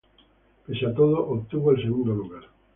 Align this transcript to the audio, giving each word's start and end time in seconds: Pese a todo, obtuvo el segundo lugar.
Pese 0.63 0.85
a 0.87 0.95
todo, 0.95 1.27
obtuvo 1.29 1.69
el 1.69 1.81
segundo 1.83 2.11
lugar. 2.15 2.45